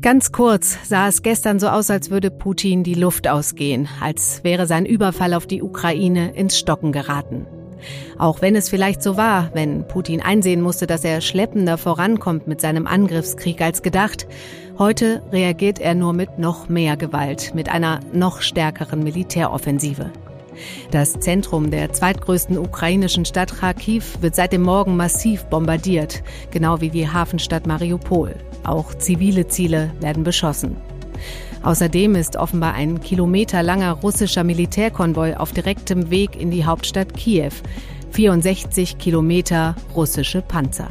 [0.00, 4.66] Ganz kurz sah es gestern so aus, als würde Putin die Luft ausgehen, als wäre
[4.66, 7.46] sein Überfall auf die Ukraine ins Stocken geraten.
[8.16, 12.60] Auch wenn es vielleicht so war, wenn Putin einsehen musste, dass er schleppender vorankommt mit
[12.60, 14.26] seinem Angriffskrieg als gedacht,
[14.78, 20.12] heute reagiert er nur mit noch mehr Gewalt, mit einer noch stärkeren Militäroffensive.
[20.90, 26.90] Das Zentrum der zweitgrößten ukrainischen Stadt Kharkiv wird seit dem Morgen massiv bombardiert, genau wie
[26.90, 28.34] die Hafenstadt Mariupol.
[28.64, 30.76] Auch zivile Ziele werden beschossen.
[31.62, 37.52] Außerdem ist offenbar ein kilometerlanger russischer Militärkonvoi auf direktem Weg in die Hauptstadt Kiew.
[38.12, 40.88] 64 Kilometer russische Panzer.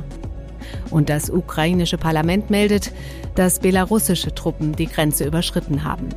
[0.89, 2.91] Und das ukrainische Parlament meldet,
[3.36, 6.09] dass belarussische Truppen die Grenze überschritten haben.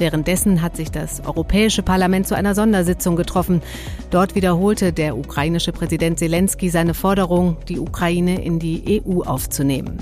[0.00, 3.60] Währenddessen hat sich das Europäische Parlament zu einer Sondersitzung getroffen.
[4.08, 9.98] Dort wiederholte der ukrainische Präsident Zelensky seine Forderung, die Ukraine in die EU aufzunehmen.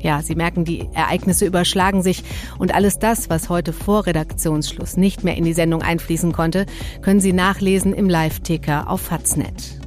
[0.00, 2.24] Ja, Sie merken, die Ereignisse überschlagen sich
[2.58, 6.64] und alles das, was heute vor Redaktionsschluss nicht mehr in die Sendung einfließen konnte,
[7.02, 9.78] können Sie nachlesen im Live-Ticker auf Faznet.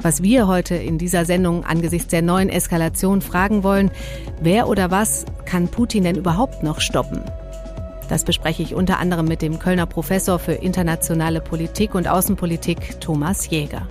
[0.00, 3.90] Was wir heute in dieser Sendung angesichts der neuen Eskalation fragen wollen,
[4.40, 7.24] wer oder was kann Putin denn überhaupt noch stoppen?
[8.08, 13.50] Das bespreche ich unter anderem mit dem Kölner Professor für internationale Politik und Außenpolitik Thomas
[13.50, 13.88] Jäger.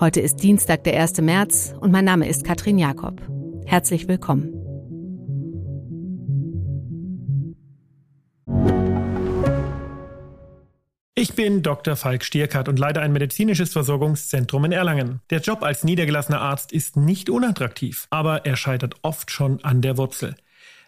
[0.00, 1.20] Heute ist Dienstag, der 1.
[1.22, 3.22] März und mein Name ist Katrin Jakob.
[3.64, 4.62] Herzlich willkommen.
[11.14, 11.94] Ich bin Dr.
[11.94, 15.20] Falk Stierkart und leite ein medizinisches Versorgungszentrum in Erlangen.
[15.30, 19.96] Der Job als niedergelassener Arzt ist nicht unattraktiv, aber er scheitert oft schon an der
[19.96, 20.34] Wurzel.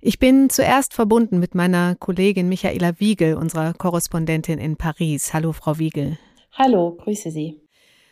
[0.00, 5.34] Ich bin zuerst verbunden mit meiner Kollegin Michaela Wiegel, unserer Korrespondentin in Paris.
[5.34, 6.18] Hallo, Frau Wiegel.
[6.52, 7.60] Hallo, grüße Sie.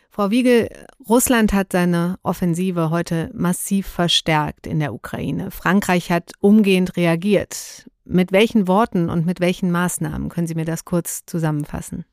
[0.09, 0.69] Frau Wiegel,
[1.07, 5.49] Russland hat seine Offensive heute massiv verstärkt in der Ukraine.
[5.49, 7.89] Frankreich hat umgehend reagiert.
[8.03, 12.03] Mit welchen Worten und mit welchen Maßnahmen können Sie mir das kurz zusammenfassen?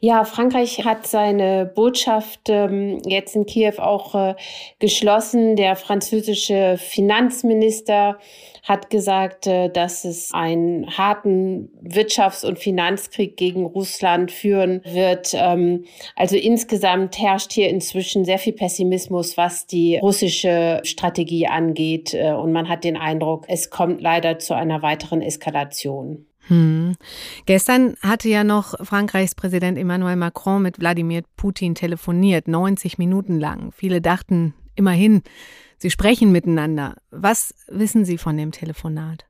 [0.00, 4.34] Ja, Frankreich hat seine Botschaft ähm, jetzt in Kiew auch äh,
[4.80, 5.54] geschlossen.
[5.54, 8.18] Der französische Finanzminister
[8.64, 15.32] hat gesagt, äh, dass es einen harten Wirtschafts- und Finanzkrieg gegen Russland führen wird.
[15.34, 15.84] Ähm,
[16.16, 22.14] also insgesamt herrscht hier inzwischen sehr viel Pessimismus, was die russische Strategie angeht.
[22.14, 26.26] Äh, und man hat den Eindruck, es kommt leider zu einer weiteren Eskalation.
[26.52, 26.96] Hm.
[27.46, 33.72] Gestern hatte ja noch Frankreichs Präsident Emmanuel Macron mit Wladimir Putin telefoniert, 90 Minuten lang.
[33.72, 35.22] Viele dachten immerhin,
[35.78, 36.96] sie sprechen miteinander.
[37.10, 39.24] Was wissen Sie von dem Telefonat?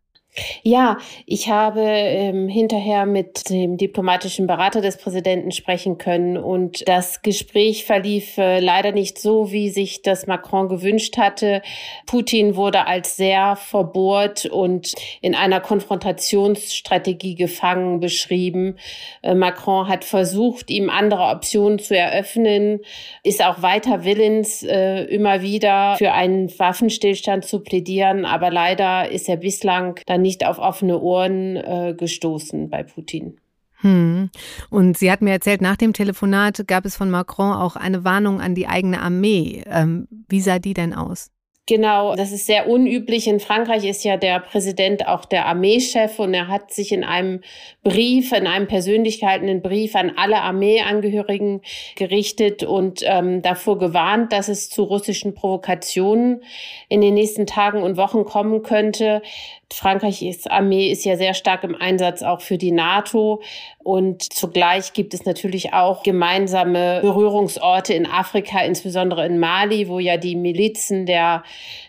[0.63, 7.21] Ja, ich habe ähm, hinterher mit dem diplomatischen Berater des Präsidenten sprechen können und das
[7.21, 11.61] Gespräch verlief äh, leider nicht so, wie sich das Macron gewünscht hatte.
[12.07, 18.79] Putin wurde als sehr verbohrt und in einer Konfrontationsstrategie gefangen beschrieben.
[19.21, 22.81] Äh, Macron hat versucht, ihm andere Optionen zu eröffnen,
[23.23, 29.29] ist auch weiter willens, äh, immer wieder für einen Waffenstillstand zu plädieren, aber leider ist
[29.29, 33.39] er bislang dann nicht auf offene Ohren äh, gestoßen bei Putin.
[33.83, 34.31] Hm.
[34.71, 38.41] Und sie hat mir erzählt, nach dem Telefonat gab es von Macron auch eine Warnung
[38.41, 39.65] an die eigene Armee.
[39.67, 41.31] Ähm, wie sah die denn aus?
[41.67, 43.29] Genau, das ist sehr unüblich.
[43.29, 47.41] In Frankreich ist ja der Präsident auch der Armeechef und er hat sich in einem
[47.85, 51.61] Brief, in einem persönlich gehaltenen Brief an alle Armeeangehörigen
[51.95, 56.43] gerichtet und ähm, davor gewarnt, dass es zu russischen Provokationen
[56.89, 59.23] in den nächsten Tagen und Wochen kommen könnte.
[59.73, 63.43] Frankreichs Armee ist ja sehr stark im Einsatz auch für die NATO.
[63.83, 70.17] Und zugleich gibt es natürlich auch gemeinsame Berührungsorte in Afrika, insbesondere in Mali, wo ja
[70.17, 71.43] die Milizen der,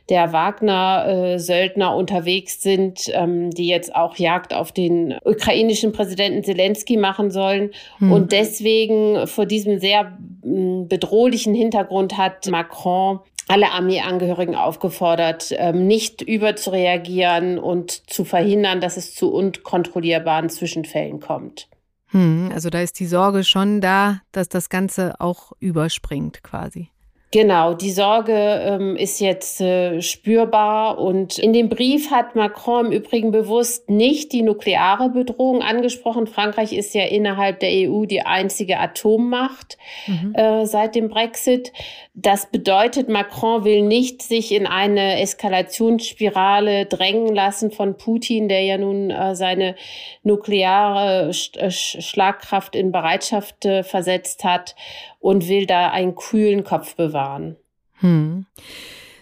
[0.09, 7.31] der Wagner-Söldner unterwegs sind, ähm, die jetzt auch Jagd auf den ukrainischen Präsidenten Zelensky machen
[7.31, 7.71] sollen.
[7.99, 8.11] Hm.
[8.11, 17.59] Und deswegen vor diesem sehr bedrohlichen Hintergrund hat Macron alle Armeeangehörigen aufgefordert, ähm, nicht überzureagieren
[17.59, 21.67] und zu verhindern, dass es zu unkontrollierbaren Zwischenfällen kommt.
[22.07, 26.89] Hm, also da ist die Sorge schon da, dass das Ganze auch überspringt quasi.
[27.33, 32.91] Genau, die Sorge ähm, ist jetzt äh, spürbar und in dem Brief hat Macron im
[32.91, 36.27] Übrigen bewusst nicht die nukleare Bedrohung angesprochen.
[36.27, 40.35] Frankreich ist ja innerhalb der EU die einzige Atommacht mhm.
[40.35, 41.73] äh, seit dem Brexit.
[42.13, 48.77] Das bedeutet, Macron will nicht sich in eine Eskalationsspirale drängen lassen von Putin, der ja
[48.77, 49.73] nun äh, seine
[50.21, 54.75] nukleare Sch äh, Schlagkraft in Bereitschaft äh, versetzt hat
[55.23, 57.55] und will da einen kühlen Kopf bewahren.
[57.99, 58.45] Hm.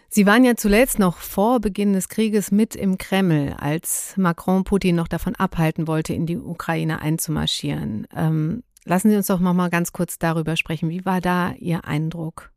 [0.09, 4.95] Sie waren ja zuletzt noch vor Beginn des Krieges mit im Kreml, als Macron Putin
[4.95, 8.07] noch davon abhalten wollte, in die Ukraine einzumarschieren.
[8.15, 10.89] Ähm, lassen Sie uns doch noch mal ganz kurz darüber sprechen.
[10.89, 12.51] Wie war da Ihr Eindruck?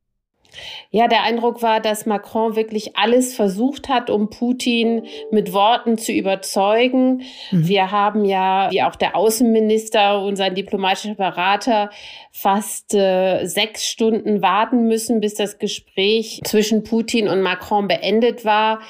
[0.91, 6.13] Ja, der Eindruck war, dass Macron wirklich alles versucht hat, um Putin mit Worten zu
[6.13, 7.23] überzeugen.
[7.51, 7.69] Mhm.
[7.69, 11.91] Wir haben ja, wie auch der Außenminister und sein diplomatischer Berater,
[12.31, 18.81] fast äh, sechs Stunden warten müssen, bis das Gespräch zwischen Putin und Macron beendet war.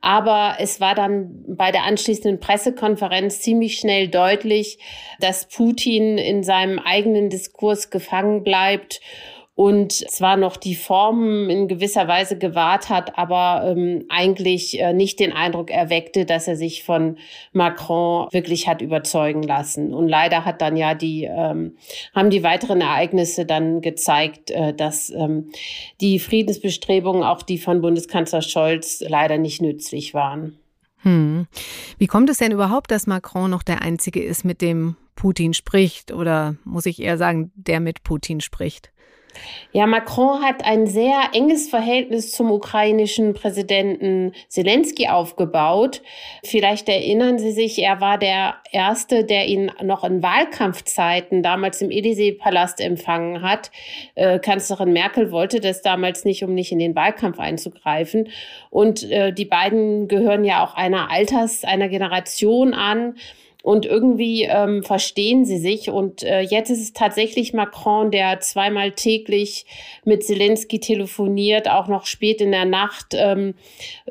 [0.00, 4.78] Aber es war dann bei der anschließenden Pressekonferenz ziemlich schnell deutlich,
[5.20, 9.00] dass Putin in seinem eigenen Diskurs gefangen bleibt
[9.54, 15.20] und zwar noch die Formen in gewisser Weise gewahrt hat, aber ähm, eigentlich äh, nicht
[15.20, 17.18] den Eindruck erweckte, dass er sich von
[17.52, 19.92] Macron wirklich hat überzeugen lassen.
[19.92, 21.76] Und leider hat dann ja die ähm,
[22.14, 25.50] haben die weiteren Ereignisse dann gezeigt, äh, dass ähm,
[26.00, 30.58] die Friedensbestrebungen, auch die von Bundeskanzler Scholz, leider nicht nützlich waren.
[31.02, 31.46] Hm.
[31.98, 36.12] Wie kommt es denn überhaupt, dass Macron noch der Einzige ist, mit dem Putin spricht?
[36.12, 38.92] Oder muss ich eher sagen, der mit Putin spricht?
[39.72, 46.02] Ja, Macron hat ein sehr enges Verhältnis zum ukrainischen Präsidenten Zelensky aufgebaut.
[46.44, 51.88] Vielleicht erinnern Sie sich, er war der Erste, der ihn noch in Wahlkampfzeiten damals im
[51.88, 53.70] Élysée-Palast empfangen hat.
[54.14, 58.28] Äh, Kanzlerin Merkel wollte das damals nicht, um nicht in den Wahlkampf einzugreifen.
[58.68, 63.14] Und äh, die beiden gehören ja auch einer Alters-, einer Generation an
[63.62, 65.88] und irgendwie ähm, verstehen sie sich.
[65.88, 69.66] Und äh, jetzt ist es tatsächlich Macron, der zweimal täglich
[70.04, 73.54] mit Zelensky telefoniert, auch noch spät in der Nacht ähm,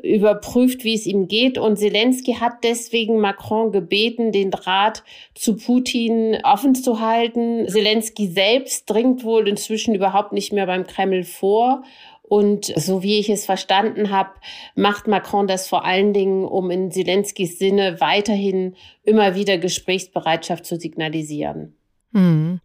[0.02, 1.58] überprüft, wie es ihm geht.
[1.58, 5.04] Und Zelensky hat deswegen Macron gebeten, den Draht
[5.34, 7.68] zu Putin offen zu halten.
[7.68, 11.82] Zelensky selbst dringt wohl inzwischen überhaupt nicht mehr beim Kreml vor.
[12.32, 14.30] Und so wie ich es verstanden habe,
[14.74, 20.80] macht Macron das vor allen Dingen, um in Zelenskys Sinne weiterhin immer wieder Gesprächsbereitschaft zu
[20.80, 21.76] signalisieren.
[22.14, 22.60] Hm.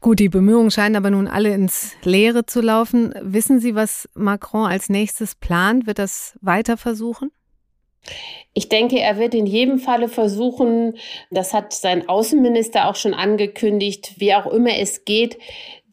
[0.00, 3.14] Gut, die Bemühungen scheinen aber nun alle ins Leere zu laufen.
[3.22, 5.86] Wissen Sie, was Macron als nächstes plant?
[5.86, 7.30] Wird das weiter versuchen?
[8.52, 10.96] Ich denke, er wird in jedem Falle versuchen,
[11.30, 15.38] das hat sein Außenminister auch schon angekündigt, wie auch immer es geht,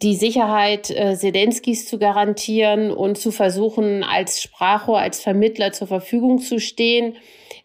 [0.01, 6.39] die Sicherheit äh, Zelenskis zu garantieren und zu versuchen, als Sprachrohr, als Vermittler zur Verfügung
[6.39, 7.15] zu stehen.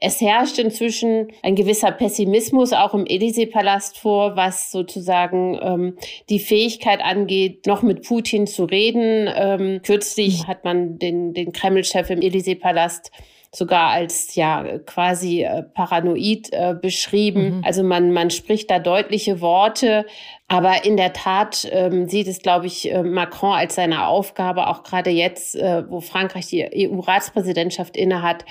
[0.02, 5.96] Es herrscht inzwischen ein gewisser Pessimismus auch im Élysée-Palast vor, was sozusagen ähm,
[6.30, 9.28] die Fähigkeit angeht, noch mit Putin zu reden.
[9.34, 13.10] Ähm, kürzlich hat man den, den Kreml-Chef im Élysée-Palast
[13.52, 17.58] sogar als ja quasi äh, paranoid äh, beschrieben.
[17.58, 17.64] Mhm.
[17.64, 20.06] Also man, man spricht da deutliche Worte,
[20.46, 24.84] aber in der Tat ähm, sieht es, glaube ich, äh, Macron als seine Aufgabe, auch
[24.84, 28.44] gerade jetzt, äh, wo Frankreich die EU-Ratspräsidentschaft innehat,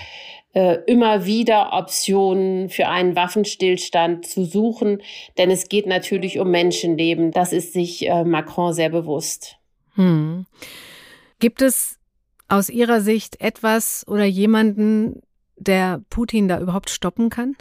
[0.52, 5.00] äh, immer wieder Optionen für einen Waffenstillstand zu suchen.
[5.38, 7.30] Denn es geht natürlich um Menschenleben.
[7.30, 9.56] Das ist sich äh, Macron sehr bewusst.
[9.94, 10.46] Hm.
[11.38, 11.99] Gibt es
[12.50, 15.22] aus Ihrer Sicht etwas oder jemanden,
[15.56, 17.56] der Putin da überhaupt stoppen kann?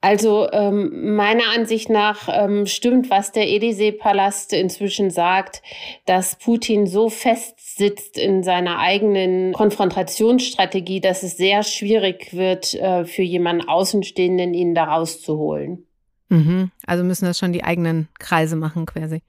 [0.00, 5.62] Also ähm, meiner Ansicht nach ähm, stimmt, was der Élysée-Palast inzwischen sagt,
[6.04, 13.04] dass Putin so fest sitzt in seiner eigenen Konfrontationsstrategie, dass es sehr schwierig wird, äh,
[13.04, 15.86] für jemanden Außenstehenden ihn da rauszuholen.
[16.28, 16.70] Mhm.
[16.86, 19.22] Also müssen das schon die eigenen Kreise machen quasi.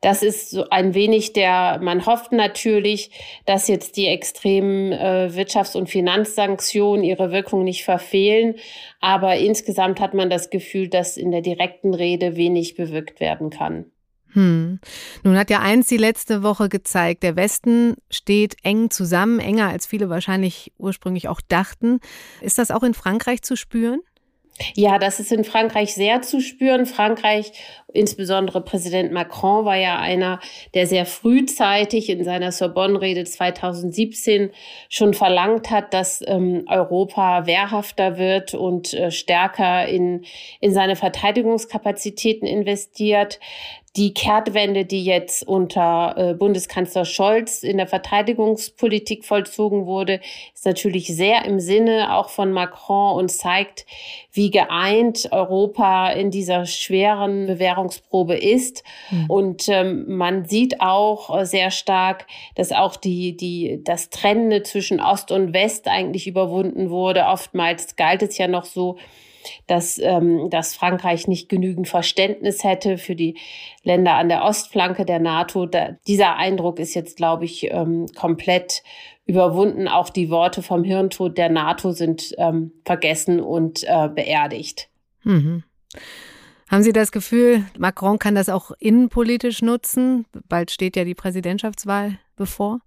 [0.00, 3.10] Das ist so ein wenig der, man hofft natürlich,
[3.44, 8.56] dass jetzt die extremen äh, Wirtschafts- und Finanzsanktionen ihre Wirkung nicht verfehlen.
[9.00, 13.86] Aber insgesamt hat man das Gefühl, dass in der direkten Rede wenig bewirkt werden kann.
[14.36, 14.80] Hm.
[15.22, 19.86] Nun hat ja eins die letzte Woche gezeigt, der Westen steht eng zusammen, enger als
[19.86, 22.00] viele wahrscheinlich ursprünglich auch dachten.
[22.42, 24.00] Ist das auch in Frankreich zu spüren?
[24.74, 26.86] Ja, das ist in Frankreich sehr zu spüren.
[26.86, 27.52] Frankreich
[27.96, 30.40] insbesondere Präsident Macron war ja einer,
[30.74, 34.50] der sehr frühzeitig in seiner Sorbonne-Rede 2017
[34.88, 40.24] schon verlangt hat, dass ähm, Europa wehrhafter wird und äh, stärker in,
[40.60, 43.40] in seine Verteidigungskapazitäten investiert.
[43.96, 50.20] Die Kehrtwende, die jetzt unter äh, Bundeskanzler Scholz in der Verteidigungspolitik vollzogen wurde,
[50.54, 53.86] ist natürlich sehr im Sinne auch von Macron und zeigt,
[54.32, 57.48] wie geeint Europa in dieser schweren
[57.86, 58.82] Bewährungsprobe ist.
[59.10, 59.26] Mhm.
[59.28, 65.00] Und ähm, man sieht auch äh, sehr stark, dass auch die, die, das Trennende zwischen
[65.00, 67.26] Ost und West eigentlich überwunden wurde.
[67.26, 68.96] Oftmals galt es ja noch so,
[69.68, 73.36] dass, ähm, dass Frankreich nicht genügend Verständnis hätte für die
[73.84, 75.66] Länder an der Ostflanke der NATO.
[75.66, 78.82] Da, dieser Eindruck ist jetzt, glaube ich, ähm, komplett
[79.24, 79.86] überwunden.
[79.86, 84.88] Auch die Worte vom Hirntod der NATO sind ähm, vergessen und äh, beerdigt.
[85.22, 85.62] Mhm.
[86.70, 90.26] Haben Sie das Gefühl, Macron kann das auch innenpolitisch nutzen?
[90.48, 92.80] Bald steht ja die Präsidentschaftswahl bevor.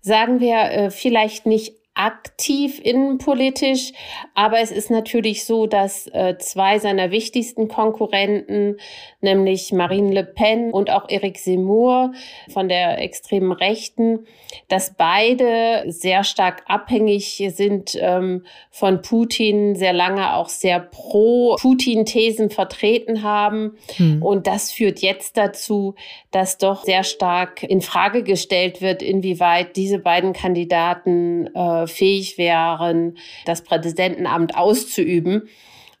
[0.00, 3.92] Sagen wir äh, vielleicht nicht aktiv innenpolitisch,
[4.34, 8.76] aber es ist natürlich so, dass äh, zwei seiner wichtigsten Konkurrenten,
[9.22, 12.12] nämlich Marine Le Pen und auch Eric Zemmour
[12.52, 14.26] von der extremen Rechten,
[14.68, 22.50] dass beide sehr stark abhängig sind ähm, von Putin, sehr lange auch sehr pro Putin-Thesen
[22.50, 23.78] vertreten haben.
[23.96, 24.22] Hm.
[24.22, 25.94] Und das führt jetzt dazu,
[26.30, 33.18] dass doch sehr stark in Frage gestellt wird, inwieweit diese beiden Kandidaten äh, fähig wären,
[33.44, 35.48] das Präsidentenamt auszuüben.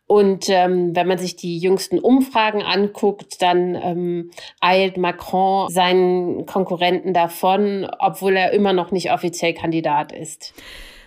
[0.08, 7.12] Und ähm, wenn man sich die jüngsten Umfragen anguckt, dann ähm, eilt Macron seinen Konkurrenten
[7.12, 10.54] davon, obwohl er immer noch nicht offiziell Kandidat ist.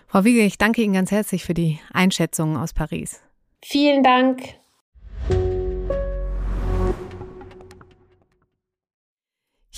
[0.07, 3.21] Frau Wiege, ich danke Ihnen ganz herzlich für die Einschätzungen aus Paris.
[3.61, 4.58] Vielen Dank.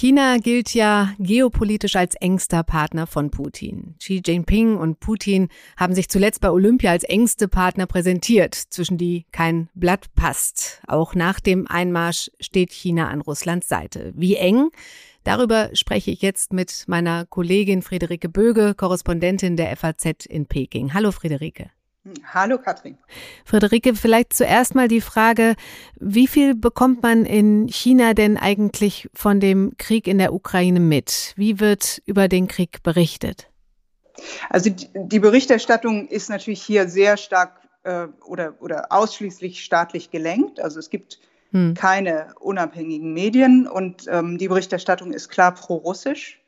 [0.01, 3.93] China gilt ja geopolitisch als engster Partner von Putin.
[3.99, 9.27] Xi Jinping und Putin haben sich zuletzt bei Olympia als engste Partner präsentiert, zwischen die
[9.31, 10.81] kein Blatt passt.
[10.87, 14.11] Auch nach dem Einmarsch steht China an Russlands Seite.
[14.15, 14.71] Wie eng?
[15.23, 20.95] Darüber spreche ich jetzt mit meiner Kollegin Friederike Böge, Korrespondentin der FAZ in Peking.
[20.95, 21.69] Hallo Friederike.
[22.33, 22.97] Hallo Katrin.
[23.45, 25.55] Friederike, vielleicht zuerst mal die Frage,
[25.99, 31.33] wie viel bekommt man in China denn eigentlich von dem Krieg in der Ukraine mit?
[31.35, 33.49] Wie wird über den Krieg berichtet?
[34.49, 40.59] Also die Berichterstattung ist natürlich hier sehr stark äh, oder, oder ausschließlich staatlich gelenkt.
[40.59, 41.19] Also es gibt
[41.51, 41.75] hm.
[41.75, 46.40] keine unabhängigen Medien und ähm, die Berichterstattung ist klar pro-russisch.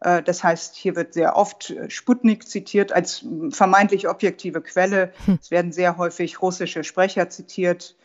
[0.00, 5.12] Äh, das heißt, hier wird sehr oft äh, Sputnik zitiert als vermeintlich objektive Quelle.
[5.24, 5.38] Hm.
[5.40, 7.96] Es werden sehr häufig russische Sprecher zitiert.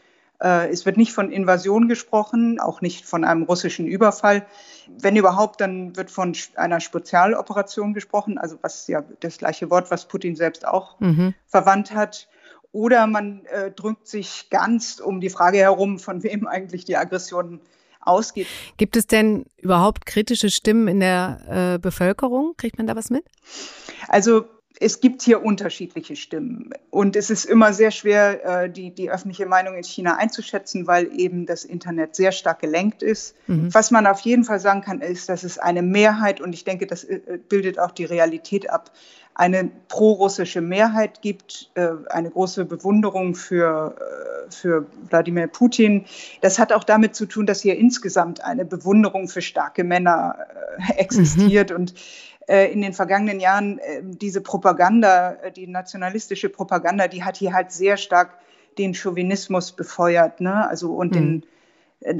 [0.41, 4.45] Äh, es wird nicht von Invasion gesprochen, auch nicht von einem russischen Überfall.
[4.87, 10.07] Wenn überhaupt, dann wird von einer Spezialoperation gesprochen, also was ja das gleiche Wort, was
[10.07, 11.33] Putin selbst auch mhm.
[11.45, 12.27] verwandt hat.
[12.73, 17.59] Oder man äh, drückt sich ganz um die Frage herum, von wem eigentlich die Aggression
[18.01, 18.47] ausgeht.
[18.77, 22.53] Gibt es denn überhaupt kritische Stimmen in der äh, Bevölkerung?
[22.57, 23.23] Kriegt man da was mit?
[24.07, 24.45] Also
[24.81, 26.71] es gibt hier unterschiedliche Stimmen.
[26.89, 31.09] Und es ist immer sehr schwer, äh, die, die öffentliche Meinung in China einzuschätzen, weil
[31.19, 33.35] eben das Internet sehr stark gelenkt ist.
[33.45, 33.71] Mhm.
[33.73, 36.87] Was man auf jeden Fall sagen kann, ist, dass es eine Mehrheit, und ich denke,
[36.87, 38.91] das äh, bildet auch die Realität ab,
[39.35, 43.95] eine prorussische Mehrheit gibt, äh, eine große Bewunderung für,
[44.49, 46.05] für Wladimir Putin.
[46.41, 50.35] Das hat auch damit zu tun, dass hier insgesamt eine Bewunderung für starke Männer
[50.97, 51.69] existiert.
[51.69, 51.75] Mhm.
[51.75, 52.30] Und äh,
[52.71, 57.71] in den vergangenen Jahren äh, diese Propaganda, äh, die nationalistische Propaganda, die hat hier halt
[57.71, 58.37] sehr stark
[58.77, 60.67] den Chauvinismus befeuert, ne?
[60.67, 61.15] Also und mhm.
[61.15, 61.45] den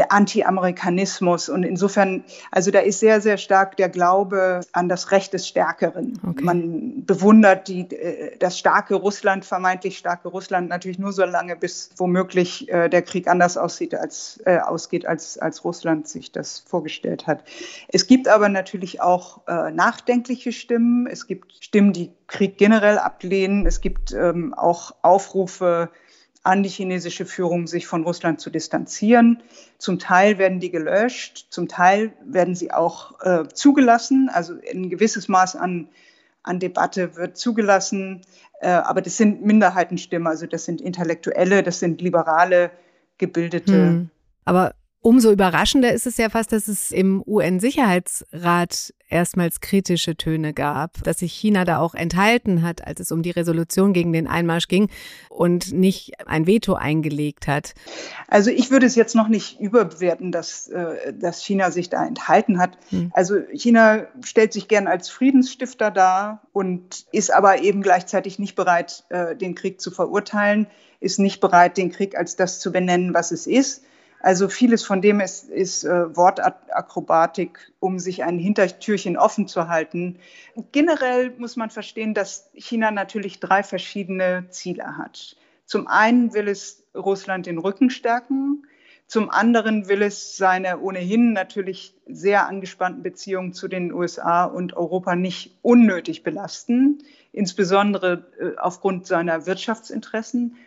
[0.10, 1.50] Anti-Amerikanismus.
[1.50, 6.20] Und insofern, also da ist sehr, sehr stark der Glaube an das Recht des Stärkeren.
[6.28, 6.44] Okay.
[6.44, 11.90] Man bewundert die, äh, das starke Russland, vermeintlich starke Russland, natürlich nur so lange, bis
[11.98, 17.26] womöglich äh, der Krieg anders aussieht, als, äh, ausgeht, als, als Russland sich das vorgestellt
[17.26, 17.44] hat.
[17.88, 21.08] Es gibt aber natürlich auch äh, nachdenkliche Stimmen.
[21.08, 23.66] Es gibt Stimmen, die Krieg generell ablehnen.
[23.66, 25.90] Es gibt ähm, auch Aufrufe,
[26.44, 29.44] an die chinesische Führung, sich von Russland zu distanzieren.
[29.78, 34.30] Zum Teil werden die gelöscht, zum Teil werden sie auch äh, zugelassen.
[34.34, 35.90] Also ein gewisses Maß an,
[36.42, 38.22] an Debatte wird zugelassen.
[38.60, 42.72] Äh, aber das sind Minderheitenstimmen, also das sind Intellektuelle, das sind liberale,
[43.20, 43.74] gebildete.
[43.74, 44.10] Hm.
[44.46, 51.04] Aber Umso überraschender ist es ja fast, dass es im UN-Sicherheitsrat erstmals kritische Töne gab,
[51.04, 54.68] dass sich China da auch enthalten hat, als es um die Resolution gegen den Einmarsch
[54.68, 54.90] ging
[55.30, 57.74] und nicht ein Veto eingelegt hat.
[58.28, 62.60] Also ich würde es jetzt noch nicht überbewerten, dass, äh, dass China sich da enthalten
[62.60, 62.78] hat.
[62.92, 63.12] Hm.
[63.16, 69.04] Also China stellt sich gern als Friedensstifter dar und ist aber eben gleichzeitig nicht bereit,
[69.10, 70.68] äh, den Krieg zu verurteilen,
[71.00, 73.82] ist nicht bereit, den Krieg als das zu benennen, was es ist
[74.24, 80.20] also vieles von dem ist, ist äh, Wortakrobatik, um sich ein Hintertürchen offen zu halten.
[80.72, 85.36] Generell muss man verstehen, dass China natürlich drei verschiedene Ziele hat.
[85.66, 88.64] Zum einen will es Russland den Rücken stärken.
[89.08, 95.16] Zum anderen will es seine ohnehin natürlich sehr angespannten Beziehungen zu den USA und Europa
[95.16, 100.58] nicht unnötig belasten, insbesondere äh, aufgrund seiner Wirtschaftsinteressen.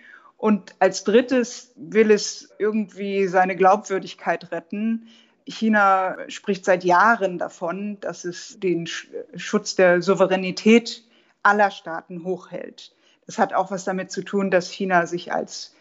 [0.45, 5.09] Und als drittes will es irgendwie seine Glaubwürdigkeit retten.
[5.47, 11.03] China spricht seit Jahren davon, dass es den Schutz der Souveränität
[11.43, 12.95] aller Staaten hochhält.
[13.25, 15.75] Das hat auch was damit zu tun, dass China sich als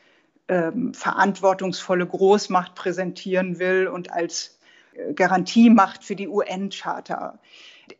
[0.48, 4.60] ähm, verantwortungsvolle Großmacht präsentieren will und als
[4.94, 7.38] äh, Garantiemacht für die UN-Charta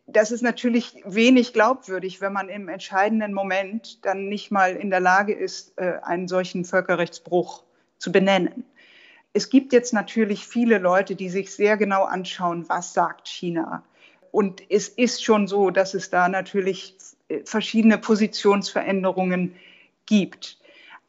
[0.08, 5.00] das ist natürlich wenig glaubwürdig, wenn man im entscheidenden Moment dann nicht mal in der
[5.00, 7.64] Lage ist, äh, einen solchen Völkerrechtsbruch
[7.98, 8.66] zu benennen.
[9.34, 13.84] Es gibt jetzt natürlich viele Leute, die sich sehr genau anschauen, was sagt China.
[14.32, 16.96] Und es ist schon so, dass es da natürlich
[17.28, 19.56] äh, verschiedene Positionsveränderungen
[20.06, 20.60] gibt.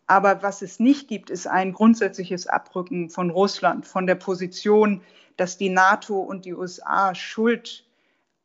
[0.06, 5.00] Aber was es nicht gibt, ist ein grundsätzliches Abrücken von Russland, von der Position,
[5.36, 7.83] dass die NATO und die USA schuld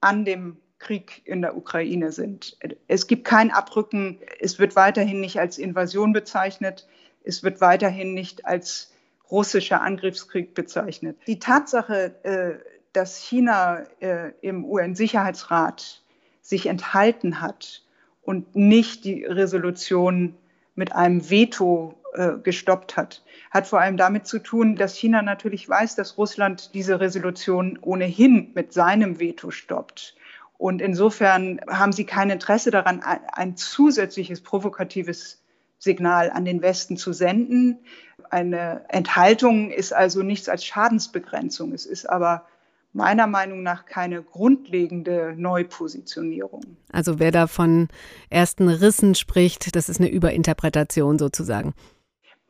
[0.01, 2.57] an dem Krieg in der Ukraine sind.
[2.87, 4.19] Es gibt kein Abrücken.
[4.39, 6.87] Es wird weiterhin nicht als Invasion bezeichnet.
[7.23, 8.93] Es wird weiterhin nicht als
[9.29, 11.17] russischer Angriffskrieg bezeichnet.
[11.27, 12.63] Die Tatsache, äh,
[12.93, 16.01] dass China äh, im UN-Sicherheitsrat
[16.41, 17.83] sich enthalten hat
[18.23, 20.35] und nicht die Resolution
[20.75, 21.98] mit einem Veto
[22.43, 26.99] gestoppt hat, hat vor allem damit zu tun, dass China natürlich weiß, dass Russland diese
[26.99, 30.15] Resolution ohnehin mit seinem Veto stoppt.
[30.57, 35.41] Und insofern haben sie kein Interesse daran, ein zusätzliches provokatives
[35.77, 37.79] Signal an den Westen zu senden.
[38.29, 41.73] Eine Enthaltung ist also nichts als Schadensbegrenzung.
[41.73, 42.45] Es ist aber
[42.91, 46.61] meiner Meinung nach keine grundlegende Neupositionierung.
[46.91, 47.87] Also wer da von
[48.29, 51.73] ersten Rissen spricht, das ist eine Überinterpretation sozusagen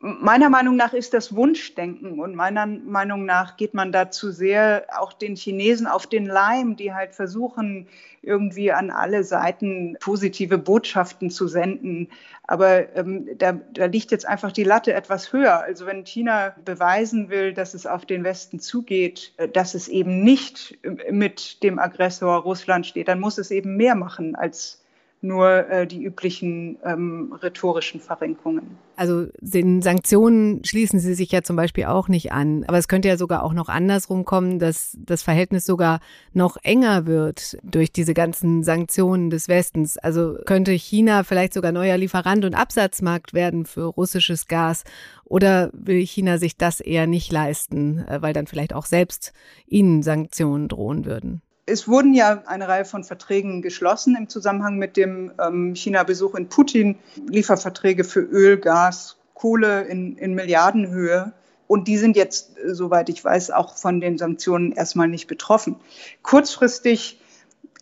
[0.00, 5.12] meiner Meinung nach ist das Wunschdenken und meiner Meinung nach geht man dazu sehr auch
[5.12, 7.86] den Chinesen auf den Leim, die halt versuchen,
[8.22, 12.08] irgendwie an alle Seiten positive Botschaften zu senden.
[12.44, 15.60] Aber ähm, da, da liegt jetzt einfach die Latte etwas höher.
[15.60, 20.22] Also wenn China beweisen will, dass es auf den Westen zugeht, äh, dass es eben
[20.22, 20.78] nicht
[21.10, 24.79] mit dem Aggressor Russland steht, dann muss es eben mehr machen als
[25.22, 28.78] nur äh, die üblichen ähm, rhetorischen Verrenkungen.
[28.96, 32.64] Also den Sanktionen schließen Sie sich ja zum Beispiel auch nicht an.
[32.66, 36.00] Aber es könnte ja sogar auch noch andersrum kommen, dass das Verhältnis sogar
[36.32, 39.98] noch enger wird durch diese ganzen Sanktionen des Westens.
[39.98, 44.84] Also könnte China vielleicht sogar neuer Lieferant und Absatzmarkt werden für russisches Gas.
[45.24, 49.32] Oder will China sich das eher nicht leisten, äh, weil dann vielleicht auch selbst
[49.66, 51.42] ihnen Sanktionen drohen würden?
[51.66, 56.48] Es wurden ja eine Reihe von Verträgen geschlossen im Zusammenhang mit dem ähm, China-Besuch in
[56.48, 56.98] Putin.
[57.28, 61.32] Lieferverträge für Öl, Gas, Kohle in, in Milliardenhöhe.
[61.66, 65.76] Und die sind jetzt, äh, soweit ich weiß, auch von den Sanktionen erstmal nicht betroffen.
[66.22, 67.20] Kurzfristig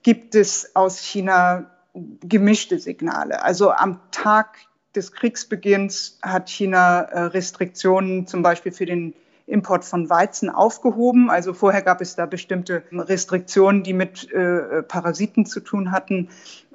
[0.03, 3.43] gibt es aus China gemischte Signale.
[3.43, 4.59] Also am Tag
[4.95, 9.14] des Kriegsbeginns hat China äh, Restriktionen zum Beispiel für den
[9.49, 11.31] Import von Weizen aufgehoben.
[11.31, 16.29] Also vorher gab es da bestimmte Restriktionen, die mit äh, Parasiten zu tun hatten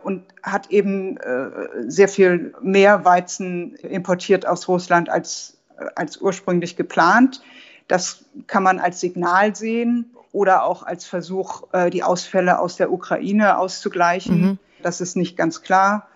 [0.03, 1.49] und hat eben äh,
[1.87, 5.57] sehr viel mehr Weizen importiert aus Russland als,
[5.95, 7.41] als ursprünglich geplant.
[7.87, 12.91] Das kann man als Signal sehen oder auch als Versuch, äh, die Ausfälle aus der
[12.91, 14.41] Ukraine auszugleichen.
[14.41, 14.59] Mhm.
[14.81, 16.07] Das ist nicht ganz klar.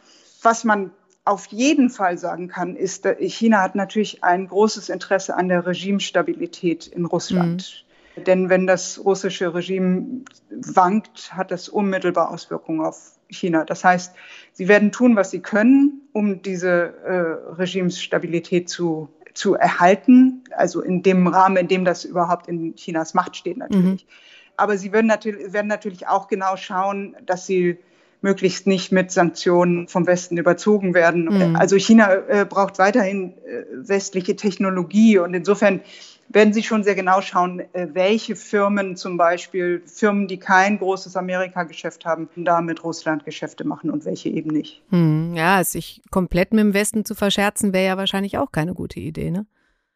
[0.42, 0.92] Was man
[1.28, 6.88] auf jeden Fall sagen kann, ist, China hat natürlich ein großes Interesse an der Regimestabilität
[6.88, 7.86] in Russland.
[8.16, 8.24] Mhm.
[8.24, 13.64] Denn wenn das russische Regime wankt, hat das unmittelbar Auswirkungen auf China.
[13.64, 14.16] Das heißt,
[14.54, 21.04] sie werden tun, was sie können, um diese äh, Regimesstabilität zu, zu erhalten, also in
[21.04, 24.06] dem Rahmen, in dem das überhaupt in Chinas Macht steht natürlich.
[24.06, 24.10] Mhm.
[24.56, 27.78] Aber sie werden natürlich, werden natürlich auch genau schauen, dass sie
[28.22, 31.26] möglichst nicht mit Sanktionen vom Westen überzogen werden.
[31.26, 31.56] Mhm.
[31.56, 35.82] Also China äh, braucht weiterhin äh, westliche Technologie und insofern
[36.30, 41.16] werden Sie schon sehr genau schauen, äh, welche Firmen zum Beispiel, Firmen, die kein großes
[41.16, 44.82] Amerika-Geschäft haben, da mit Russland Geschäfte machen und welche eben nicht.
[44.90, 49.00] Hm, ja, sich komplett mit dem Westen zu verscherzen, wäre ja wahrscheinlich auch keine gute
[49.00, 49.46] Idee, ne?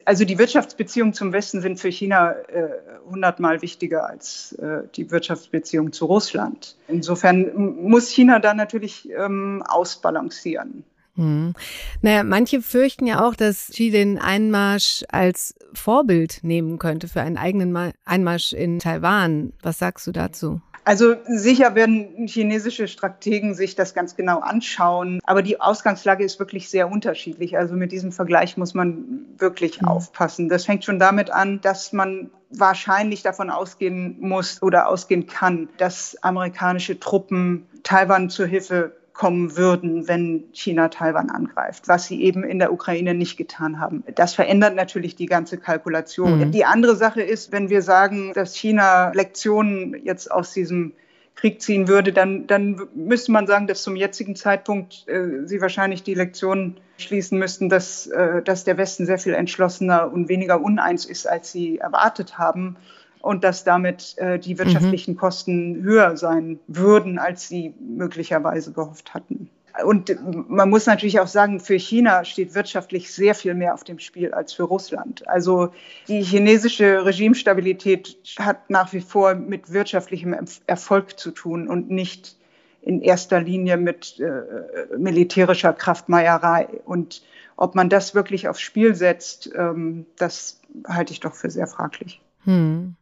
[0.06, 2.70] Also die Wirtschaftsbeziehungen zum Westen sind für China äh,
[3.10, 6.76] hundertmal wichtiger als äh, die Wirtschaftsbeziehungen zu Russland.
[6.88, 10.84] Insofern muss China da natürlich ähm, ausbalancieren.
[11.16, 11.54] Hm.
[12.02, 17.38] Naja, manche fürchten ja auch, dass Xi den Einmarsch als Vorbild nehmen könnte für einen
[17.38, 19.54] eigenen Einmarsch in Taiwan.
[19.62, 20.62] Was sagst du dazu?
[20.84, 26.70] Also sicher werden chinesische Strategen sich das ganz genau anschauen, aber die Ausgangslage ist wirklich
[26.70, 27.58] sehr unterschiedlich.
[27.58, 29.88] Also mit diesem Vergleich muss man wirklich mhm.
[29.88, 30.50] aufpassen.
[30.50, 36.18] Das fängt schon damit an, dass man wahrscheinlich davon ausgehen muss oder ausgehen kann, dass
[36.22, 42.58] amerikanische Truppen Taiwan zur Hilfe kommen würden, wenn China Taiwan angreift, was sie eben in
[42.58, 44.04] der Ukraine nicht getan haben.
[44.16, 46.40] Das verändert natürlich die ganze Kalkulation.
[46.40, 46.52] Mhm.
[46.52, 50.94] Die andere Sache ist, wenn wir sagen, dass China Lektionen jetzt aus diesem
[51.36, 56.02] Krieg ziehen würde, dann, dann müsste man sagen, dass zum jetzigen Zeitpunkt äh, sie wahrscheinlich
[56.02, 61.06] die Lektionen schließen müssten, dass, äh, dass der Westen sehr viel entschlossener und weniger uneins
[61.06, 62.76] ist, als sie erwartet haben
[63.22, 65.18] und dass damit äh, die wirtschaftlichen mhm.
[65.18, 69.50] Kosten höher sein würden, als sie möglicherweise gehofft hatten.
[69.86, 70.18] Und
[70.50, 74.34] man muss natürlich auch sagen, für China steht wirtschaftlich sehr viel mehr auf dem Spiel
[74.34, 75.28] als für Russland.
[75.30, 75.70] Also
[76.08, 80.36] die chinesische Regimestabilität hat nach wie vor mit wirtschaftlichem
[80.68, 82.38] Erfolg zu tun und nicht
[82.82, 86.68] in erster Linie mit äh, militärischer Kraftmeierei.
[86.84, 87.22] Und
[87.56, 92.22] ob man das wirklich aufs Spiel setzt, ähm, das halte ich doch für sehr fraglich.
[92.44, 92.96] Hm.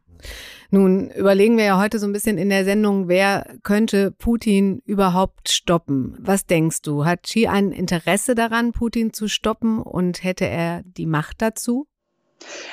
[0.70, 5.50] Nun überlegen wir ja heute so ein bisschen in der Sendung, wer könnte Putin überhaupt
[5.50, 6.16] stoppen?
[6.20, 7.04] Was denkst du?
[7.04, 11.86] Hat Xi ein Interesse daran, Putin zu stoppen und hätte er die Macht dazu?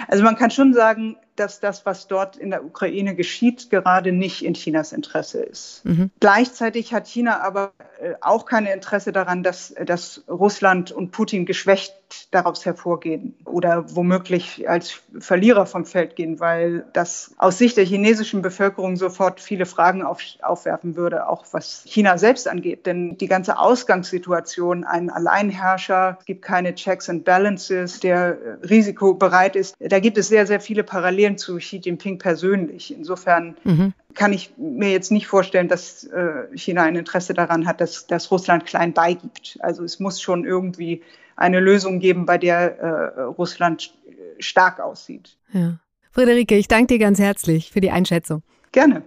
[0.07, 4.43] Also man kann schon sagen, dass das, was dort in der Ukraine geschieht, gerade nicht
[4.43, 5.81] in Chinas Interesse ist.
[5.85, 6.11] Mhm.
[6.19, 11.93] Gleichzeitig hat China aber äh, auch kein Interesse daran, dass, dass Russland und Putin geschwächt
[12.31, 18.41] daraus hervorgehen oder womöglich als Verlierer vom Feld gehen, weil das aus Sicht der chinesischen
[18.41, 22.85] Bevölkerung sofort viele Fragen auf, aufwerfen würde, auch was China selbst angeht.
[22.85, 29.75] Denn die ganze Ausgangssituation, ein Alleinherrscher, es gibt keine Checks and Balances, der risikobereit ist,
[29.79, 32.93] da gibt es sehr, sehr viele Parallelen zu Xi Jinping persönlich.
[32.93, 33.93] Insofern mhm.
[34.13, 38.31] kann ich mir jetzt nicht vorstellen, dass äh, China ein Interesse daran hat, dass, dass
[38.31, 39.57] Russland klein beigibt.
[39.61, 41.01] Also es muss schon irgendwie
[41.37, 43.93] eine Lösung geben, bei der äh, Russland
[44.39, 45.37] stark aussieht.
[45.53, 45.79] Ja.
[46.11, 48.43] Friederike, ich danke dir ganz herzlich für die Einschätzung.
[48.71, 49.03] Gerne.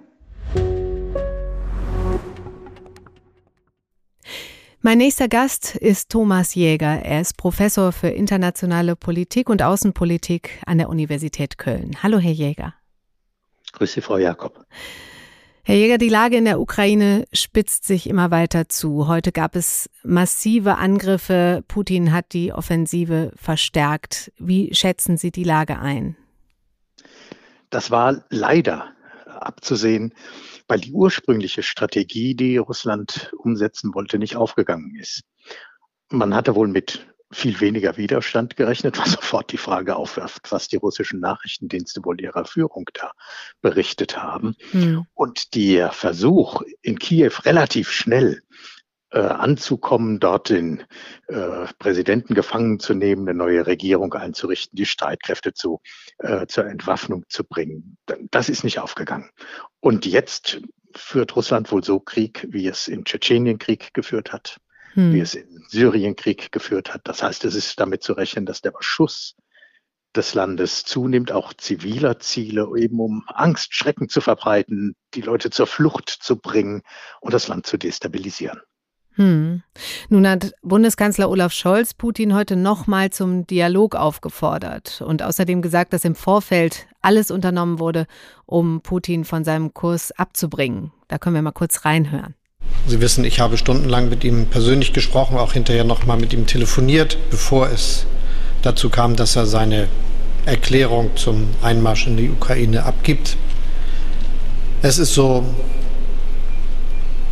[4.83, 7.03] Mein nächster Gast ist Thomas Jäger.
[7.03, 11.97] Er ist Professor für internationale Politik und Außenpolitik an der Universität Köln.
[12.03, 12.75] Hallo, Herr Jäger.
[13.73, 14.65] Grüße, Frau Jakob.
[15.71, 19.07] Herr Jäger, die Lage in der Ukraine spitzt sich immer weiter zu.
[19.07, 21.63] Heute gab es massive Angriffe.
[21.69, 24.33] Putin hat die Offensive verstärkt.
[24.37, 26.17] Wie schätzen Sie die Lage ein?
[27.71, 28.93] Das war leider
[29.27, 30.13] abzusehen,
[30.67, 35.23] weil die ursprüngliche Strategie, die Russland umsetzen wollte, nicht aufgegangen ist.
[36.09, 40.77] Man hatte wohl mit viel weniger Widerstand gerechnet, was sofort die Frage aufwirft, was die
[40.77, 43.13] russischen Nachrichtendienste wohl ihrer Führung da
[43.61, 44.57] berichtet haben.
[44.73, 45.07] Mhm.
[45.15, 48.43] Und der Versuch, in Kiew relativ schnell
[49.13, 50.85] äh, anzukommen, dort den
[51.29, 55.81] äh, Präsidenten gefangen zu nehmen, eine neue Regierung einzurichten, die Streitkräfte zu,
[56.19, 57.97] äh, zur Entwaffnung zu bringen.
[58.31, 59.31] Das ist nicht aufgegangen.
[59.81, 60.61] Und jetzt
[60.95, 64.61] führt Russland wohl so Krieg, wie es im Tschetschenienkrieg geführt hat
[64.95, 65.13] hm.
[65.13, 67.03] wie es im Syrienkrieg geführt hat.
[67.05, 69.37] Das heißt, es ist damit zu rechnen, dass der Beschuss
[70.15, 75.67] des Landes zunimmt, auch ziviler Ziele, eben um Angst, Schrecken zu verbreiten, die Leute zur
[75.67, 76.83] Flucht zu bringen
[77.21, 78.61] und das Land zu destabilisieren.
[79.15, 79.63] Hm.
[80.09, 86.05] Nun hat Bundeskanzler Olaf Scholz Putin heute nochmal zum Dialog aufgefordert und außerdem gesagt, dass
[86.05, 88.07] im Vorfeld alles unternommen wurde,
[88.47, 90.93] um Putin von seinem Kurs abzubringen.
[91.09, 92.35] Da können wir mal kurz reinhören.
[92.87, 97.19] Sie wissen, ich habe stundenlang mit ihm persönlich gesprochen, auch hinterher nochmal mit ihm telefoniert,
[97.31, 98.07] bevor es
[98.63, 99.89] dazu kam, dass er seine
[100.47, 103.37] Erklärung zum Einmarsch in die Ukraine abgibt.
[104.83, 105.45] Es ist so,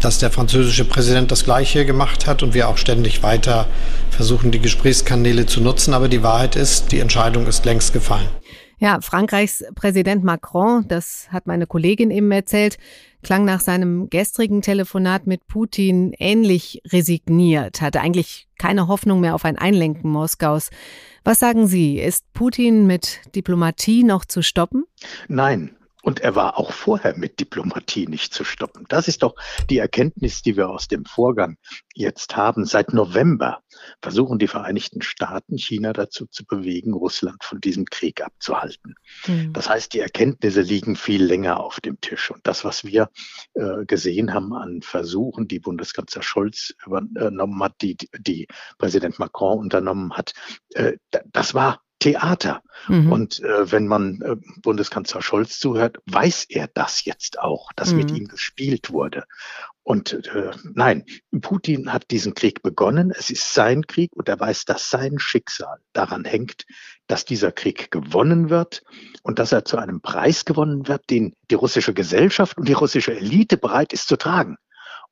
[0.01, 3.67] dass der französische Präsident das Gleiche gemacht hat und wir auch ständig weiter
[4.11, 5.95] versuchen, die Gesprächskanäle zu nutzen.
[5.95, 8.29] Aber die Wahrheit ist, die Entscheidung ist längst gefallen.
[8.81, 12.79] Ja, Frankreichs Präsident Macron, das hat meine Kollegin eben erzählt,
[13.23, 19.45] klang nach seinem gestrigen Telefonat mit Putin ähnlich resigniert, hatte eigentlich keine Hoffnung mehr auf
[19.45, 20.71] ein Einlenken Moskaus.
[21.25, 24.85] Was sagen Sie, ist Putin mit Diplomatie noch zu stoppen?
[25.27, 25.77] Nein,
[26.09, 28.87] und er war auch vorher mit Diplomatie nicht zu stoppen.
[28.89, 29.35] Das ist doch
[29.69, 31.59] die Erkenntnis, die wir aus dem Vorgang
[31.95, 32.65] jetzt haben.
[32.65, 33.61] Seit November
[34.01, 38.95] versuchen die Vereinigten Staaten China dazu zu bewegen, Russland von diesem Krieg abzuhalten.
[39.27, 39.53] Mhm.
[39.53, 42.31] Das heißt, die Erkenntnisse liegen viel länger auf dem Tisch.
[42.31, 43.11] Und das, was wir
[43.53, 50.15] äh, gesehen haben an Versuchen, die Bundeskanzler Scholz übernommen hat, die, die Präsident Macron unternommen
[50.17, 50.33] hat,
[50.73, 50.95] äh,
[51.33, 52.63] das war Theater.
[52.87, 53.13] Mhm.
[53.13, 57.99] Und äh, wenn man äh, Bundeskanzler Scholz zuhört, weiß er das jetzt auch, dass mhm.
[57.99, 59.25] mit ihm gespielt wurde.
[59.83, 61.05] Und äh, nein,
[61.41, 63.11] Putin hat diesen Krieg begonnen.
[63.11, 66.67] Es ist sein Krieg und er weiß, dass sein Schicksal daran hängt,
[67.07, 68.83] dass dieser Krieg gewonnen wird
[69.23, 73.17] und dass er zu einem Preis gewonnen wird, den die russische Gesellschaft und die russische
[73.17, 74.59] Elite bereit ist zu tragen.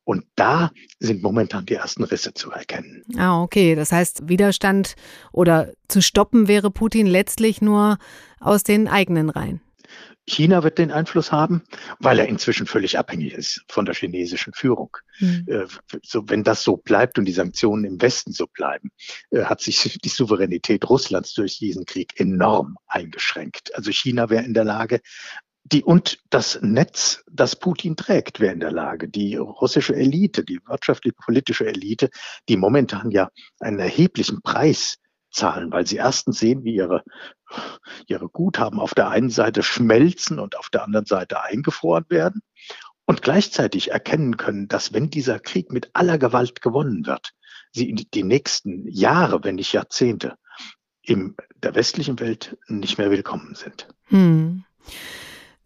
[0.06, 3.02] Und da sind momentan die ersten Risse zu erkennen.
[3.18, 3.74] Ah, okay.
[3.74, 4.94] Das heißt, Widerstand
[5.32, 7.98] oder zu stoppen wäre Putin letztlich nur
[8.38, 9.60] aus den eigenen Reihen.
[10.28, 11.62] China wird den Einfluss haben,
[12.00, 14.96] weil er inzwischen völlig abhängig ist von der chinesischen Führung.
[15.20, 15.68] Mhm.
[16.02, 18.90] So, wenn das so bleibt und die Sanktionen im Westen so bleiben,
[19.30, 23.74] äh, hat sich die Souveränität Russlands durch diesen Krieg enorm eingeschränkt.
[23.74, 25.00] Also China wäre in der Lage,
[25.72, 29.08] die, und das Netz, das Putin trägt, wäre in der Lage.
[29.08, 32.10] Die russische Elite, die wirtschaftliche, politische Elite,
[32.48, 34.98] die momentan ja einen erheblichen Preis
[35.30, 37.02] zahlen, weil sie erstens sehen, wie ihre,
[38.06, 42.42] ihre Guthaben auf der einen Seite schmelzen und auf der anderen Seite eingefroren werden
[43.04, 47.32] und gleichzeitig erkennen können, dass wenn dieser Krieg mit aller Gewalt gewonnen wird,
[47.72, 50.36] sie in die nächsten Jahre, wenn nicht Jahrzehnte,
[51.02, 53.88] in der westlichen Welt nicht mehr willkommen sind.
[54.04, 54.64] Hm.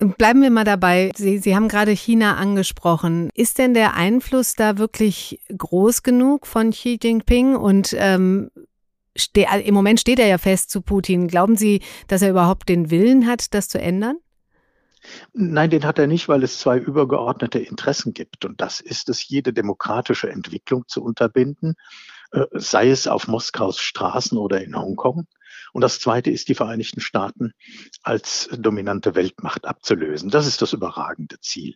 [0.01, 1.13] Bleiben wir mal dabei.
[1.15, 3.29] Sie, Sie haben gerade China angesprochen.
[3.35, 7.55] Ist denn der Einfluss da wirklich groß genug von Xi Jinping?
[7.55, 8.51] Und ähm,
[9.47, 11.29] also im Moment steht er ja fest zu Putin.
[11.29, 14.17] Glauben Sie, dass er überhaupt den Willen hat, das zu ändern?
[15.35, 18.47] Nein, den hat er nicht, weil es zwei übergeordnete Interessen gibt.
[18.47, 21.75] Und das ist es, jede demokratische Entwicklung zu unterbinden,
[22.33, 25.27] äh, sei es auf Moskaus Straßen oder in Hongkong
[25.73, 27.53] und das Zweite ist, die Vereinigten Staaten
[28.03, 30.31] als dominante Weltmacht abzulösen.
[30.31, 31.75] Das ist das überragende Ziel.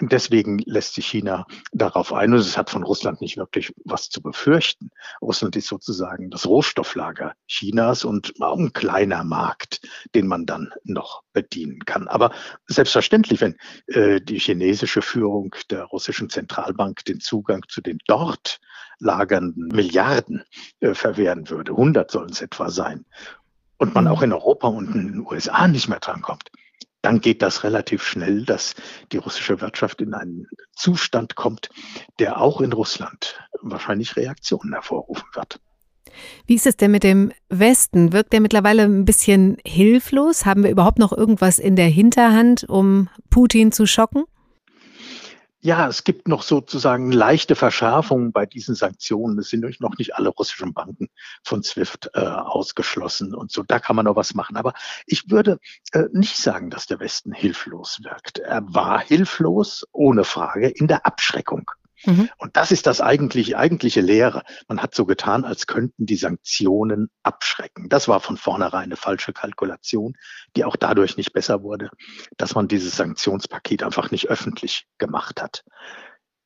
[0.00, 2.32] Deswegen lässt sich China darauf ein.
[2.32, 4.90] Und es hat von Russland nicht wirklich was zu befürchten.
[5.20, 9.80] Russland ist sozusagen das Rohstofflager Chinas und ein kleiner Markt,
[10.14, 12.08] den man dann noch bedienen kann.
[12.08, 12.32] Aber
[12.66, 18.60] selbstverständlich, wenn äh, die chinesische Führung der russischen Zentralbank den Zugang zu den dort
[18.98, 20.44] lagernden Milliarden
[20.80, 23.04] äh, verwehren würde, 100 sollen es etwa sein,
[23.78, 26.50] und man auch in Europa und in den USA nicht mehr drankommt,
[27.02, 28.74] dann geht das relativ schnell, dass
[29.10, 31.68] die russische Wirtschaft in einen Zustand kommt,
[32.18, 35.60] der auch in Russland wahrscheinlich Reaktionen hervorrufen wird.
[36.46, 38.12] Wie ist es denn mit dem Westen?
[38.12, 40.44] Wirkt der mittlerweile ein bisschen hilflos?
[40.44, 44.24] Haben wir überhaupt noch irgendwas in der Hinterhand, um Putin zu schocken?
[45.64, 49.38] Ja, es gibt noch sozusagen leichte Verschärfungen bei diesen Sanktionen.
[49.38, 51.08] Es sind noch nicht alle russischen Banken
[51.44, 53.62] von SWIFT äh, ausgeschlossen und so.
[53.62, 54.56] Da kann man noch was machen.
[54.56, 54.74] Aber
[55.06, 55.60] ich würde
[55.92, 58.40] äh, nicht sagen, dass der Westen hilflos wirkt.
[58.40, 61.70] Er war hilflos, ohne Frage, in der Abschreckung.
[62.04, 62.28] Mhm.
[62.38, 64.42] Und das ist das eigentliche, eigentliche Lehre.
[64.68, 67.88] Man hat so getan, als könnten die Sanktionen abschrecken.
[67.88, 70.14] Das war von vornherein eine falsche Kalkulation,
[70.56, 71.90] die auch dadurch nicht besser wurde,
[72.36, 75.64] dass man dieses Sanktionspaket einfach nicht öffentlich gemacht hat.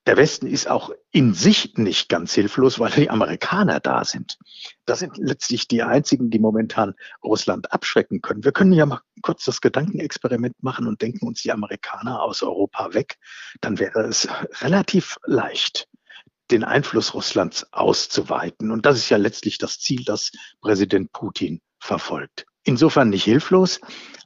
[0.07, 4.39] Der Westen ist auch in sich nicht ganz hilflos, weil die Amerikaner da sind.
[4.85, 8.45] Das sind letztlich die einzigen, die momentan Russland abschrecken können.
[8.45, 12.95] Wir können ja mal kurz das Gedankenexperiment machen und denken uns die Amerikaner aus Europa
[12.95, 13.17] weg.
[13.61, 14.29] Dann wäre es
[14.61, 15.89] relativ leicht,
[16.53, 18.71] den Einfluss Russlands auszuweiten.
[18.71, 22.47] Und das ist ja letztlich das Ziel, das Präsident Putin verfolgt.
[22.63, 23.81] Insofern nicht hilflos,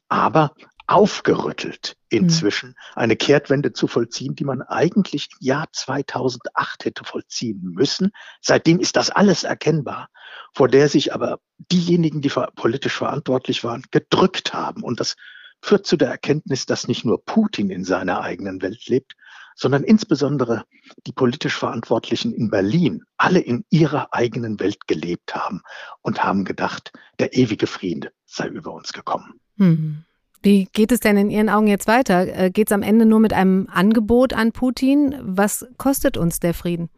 [0.09, 0.55] aber
[0.91, 8.11] aufgerüttelt, inzwischen eine Kehrtwende zu vollziehen, die man eigentlich im Jahr 2008 hätte vollziehen müssen.
[8.41, 10.09] Seitdem ist das alles erkennbar,
[10.53, 14.83] vor der sich aber diejenigen, die politisch verantwortlich waren, gedrückt haben.
[14.83, 15.15] Und das
[15.63, 19.15] führt zu der Erkenntnis, dass nicht nur Putin in seiner eigenen Welt lebt,
[19.55, 20.65] sondern insbesondere
[21.07, 25.63] die politisch Verantwortlichen in Berlin alle in ihrer eigenen Welt gelebt haben
[26.03, 29.41] und haben gedacht, der ewige Friede sei über uns gekommen.
[29.55, 30.05] Mhm.
[30.43, 32.27] Wie geht es denn in Ihren Augen jetzt weiter?
[32.27, 35.17] Äh, geht es am Ende nur mit einem Angebot an Putin?
[35.21, 36.89] Was kostet uns der Frieden?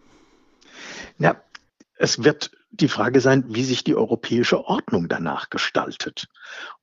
[1.18, 1.36] Ja,
[1.96, 6.28] es wird die Frage sein, wie sich die europäische Ordnung danach gestaltet.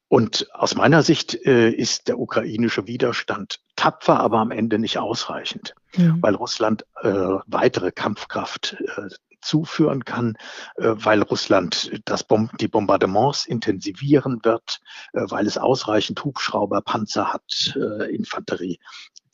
[0.07, 5.75] Und aus meiner Sicht äh, ist der ukrainische Widerstand tapfer, aber am Ende nicht ausreichend,
[5.95, 6.17] mhm.
[6.21, 7.09] weil Russland äh,
[7.45, 9.09] weitere Kampfkraft äh,
[9.41, 10.37] zuführen kann,
[10.77, 14.79] äh, weil Russland das Bom die Bombardements intensivieren wird,
[15.13, 18.79] äh, weil es ausreichend Hubschrauber, Panzer hat, äh, Infanterie,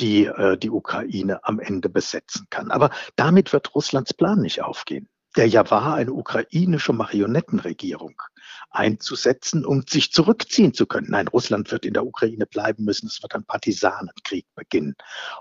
[0.01, 0.29] die
[0.61, 2.69] die Ukraine am Ende besetzen kann.
[2.69, 8.21] Aber damit wird Russlands Plan nicht aufgehen der ja war, eine ukrainische Marionettenregierung
[8.69, 11.07] einzusetzen, um sich zurückziehen zu können.
[11.09, 13.07] Nein, Russland wird in der Ukraine bleiben müssen.
[13.07, 14.95] Es wird ein Partisanenkrieg beginnen.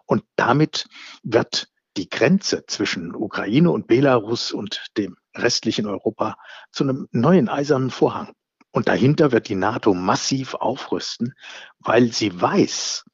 [0.07, 0.88] Und damit
[1.22, 6.37] wird die Grenze zwischen Ukraine und Belarus und dem restlichen Europa
[6.72, 8.33] zu einem neuen eisernen Vorhang.
[8.72, 11.35] Und dahinter wird die NATO massiv aufrüsten,
[11.78, 13.04] weil sie weiß,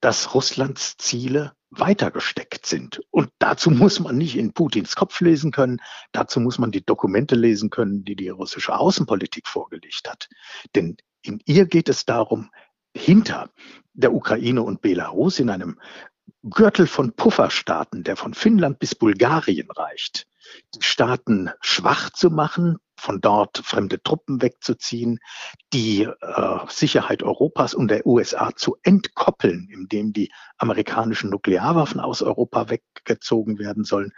[0.00, 3.00] dass Russlands Ziele weitergesteckt sind.
[3.10, 5.80] Und dazu muss man nicht in Putins Kopf lesen können,
[6.12, 10.28] dazu muss man die Dokumente lesen können, die die russische Außenpolitik vorgelegt hat.
[10.74, 12.50] Denn in ihr geht es darum,
[12.94, 13.50] hinter
[13.94, 15.78] der Ukraine und Belarus in einem
[16.44, 20.26] Gürtel von Pufferstaaten, der von Finnland bis Bulgarien reicht,
[20.74, 25.18] die Staaten schwach zu machen, von dort fremde Truppen wegzuziehen,
[25.72, 32.70] die äh, Sicherheit Europas und der USA zu entkoppeln, indem die amerikanischen Nuklearwaffen aus Europa
[32.70, 34.12] weggezogen werden sollen.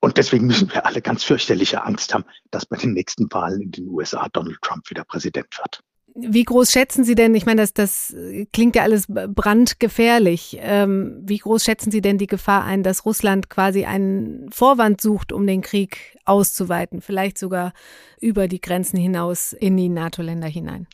[0.00, 3.70] Und deswegen müssen wir alle ganz fürchterliche Angst haben, dass bei den nächsten Wahlen in
[3.72, 5.80] den USA Donald Trump wieder Präsident wird.
[6.14, 8.14] Wie groß schätzen Sie denn, ich meine, das, das
[8.52, 13.48] klingt ja alles brandgefährlich, ähm, wie groß schätzen Sie denn die Gefahr ein, dass Russland
[13.48, 17.72] quasi einen Vorwand sucht, um den Krieg auszuweiten, vielleicht sogar
[18.20, 20.86] über die Grenzen hinaus in die NATO-Länder hinein?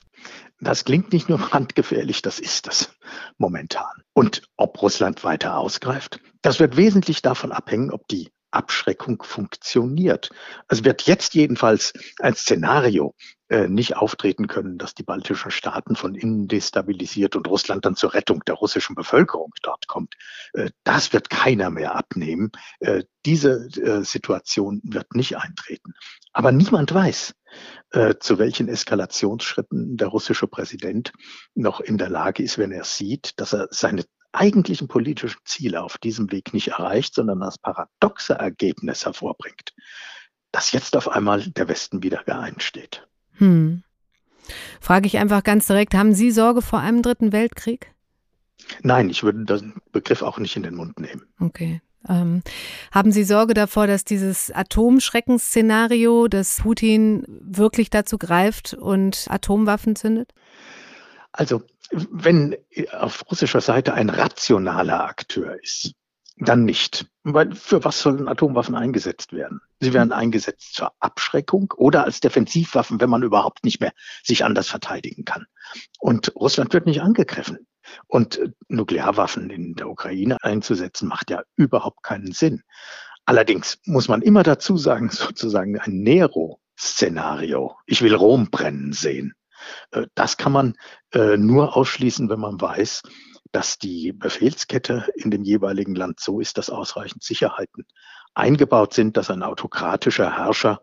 [0.61, 2.93] Das klingt nicht nur brandgefährlich, das ist es
[3.39, 4.03] momentan.
[4.13, 10.31] Und ob Russland weiter ausgreift, das wird wesentlich davon abhängen, ob die Abschreckung funktioniert.
[10.69, 13.15] Es wird jetzt jedenfalls ein Szenario
[13.51, 18.45] nicht auftreten können, dass die baltischen Staaten von innen destabilisiert und Russland dann zur Rettung
[18.47, 20.15] der russischen Bevölkerung dort kommt.
[20.53, 22.53] Äh, das wird keiner mehr abnehmen.
[22.81, 25.95] Äh, diese äh, Situation wird nicht eintreten.
[26.33, 27.35] Aber niemand weiß,
[27.91, 31.13] äh, zu welchen Eskalationsschritten der russische Präsident
[31.55, 35.99] noch in der Lage ist, wenn er sieht, dass er seine eigentlichen politischen Ziele auf
[35.99, 39.73] diesem Weg nicht erreicht, sondern das paradoxe Ergebnis hervorbringt,
[40.53, 43.08] dass jetzt auf einmal der Westen wieder geeint steht.
[43.39, 43.83] Hm.
[44.81, 47.93] Frage ich einfach ganz direkt, haben Sie Sorge vor einem dritten Weltkrieg?
[48.83, 51.23] Nein, ich würde den Begriff auch nicht in den Mund nehmen.
[51.41, 51.81] Okay.
[52.09, 52.43] Ähm,
[52.93, 60.33] haben Sie Sorge davor, dass dieses Atomschreckensszenario, dass Putin wirklich dazu greift und Atomwaffen zündet?
[61.33, 62.57] Also wenn
[62.93, 65.93] auf russischer Seite ein rationaler Akteur ist,
[66.41, 67.07] dann nicht.
[67.25, 69.61] Weil für was sollen Atomwaffen eingesetzt werden?
[69.81, 74.69] Sie werden eingesetzt zur Abschreckung oder als Defensivwaffen, wenn man überhaupt nicht mehr sich anders
[74.69, 75.47] verteidigen kann.
[75.99, 77.67] Und Russland wird nicht angegriffen.
[78.07, 82.63] Und Nuklearwaffen in der Ukraine einzusetzen, macht ja überhaupt keinen Sinn.
[83.25, 87.77] Allerdings muss man immer dazu sagen, sozusagen ein Nero-Szenario.
[87.87, 89.35] Ich will Rom brennen sehen.
[89.91, 90.75] Äh, das kann man
[91.13, 93.03] äh, nur ausschließen, wenn man weiß,
[93.53, 97.87] dass die Befehlskette in dem jeweiligen Land so ist, dass ausreichend Sicherheiten
[98.35, 100.81] eingebaut sind, dass ein autokratischer Herrscher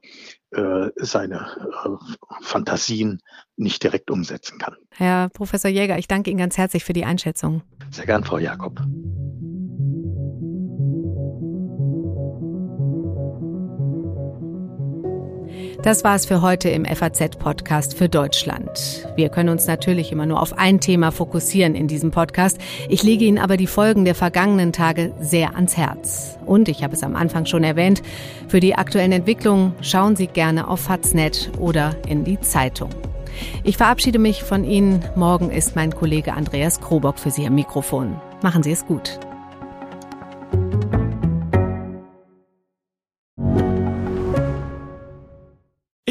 [0.51, 1.47] äh, seine
[2.41, 3.21] Fantasien
[3.55, 4.75] nicht direkt umsetzen kann.
[4.91, 7.63] Herr Professor Jäger, ich danke Ihnen ganz herzlich für die Einschätzung.
[7.91, 8.81] Sehr gern, Frau Jakob.
[15.83, 19.07] Das war es für heute im FAZ-Podcast für Deutschland.
[19.15, 22.57] Wir können uns natürlich immer nur auf ein Thema fokussieren in diesem Podcast.
[22.89, 26.37] Ich lege Ihnen aber die Folgen der vergangenen Tage sehr ans Herz.
[26.45, 28.01] Und ich habe es am Anfang schon erwähnt,
[28.47, 32.89] für die aktuellen Entwicklungen schauen Sie gerne auf Faznet oder in die Zeitung.
[33.63, 35.03] Ich verabschiede mich von Ihnen.
[35.15, 38.19] Morgen ist mein Kollege Andreas Krobock für Sie am Mikrofon.
[38.41, 39.19] Machen Sie es gut.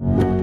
[0.00, 0.33] you